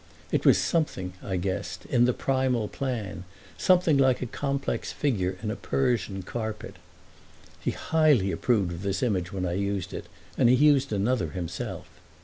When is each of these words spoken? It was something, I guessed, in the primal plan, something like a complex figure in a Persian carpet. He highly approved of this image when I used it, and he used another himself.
It 0.31 0.47
was 0.47 0.57
something, 0.57 1.13
I 1.21 1.35
guessed, 1.37 1.85
in 1.85 2.05
the 2.05 2.11
primal 2.13 2.67
plan, 2.67 3.23
something 3.55 3.99
like 3.99 4.19
a 4.23 4.25
complex 4.25 4.91
figure 4.91 5.37
in 5.43 5.51
a 5.51 5.55
Persian 5.55 6.23
carpet. 6.23 6.77
He 7.59 7.69
highly 7.69 8.31
approved 8.31 8.71
of 8.71 8.81
this 8.81 9.03
image 9.03 9.31
when 9.31 9.45
I 9.45 9.53
used 9.53 9.93
it, 9.93 10.07
and 10.39 10.49
he 10.49 10.55
used 10.55 10.91
another 10.91 11.27
himself. 11.29 11.87